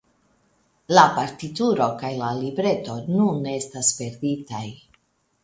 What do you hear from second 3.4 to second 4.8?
estas perditaj.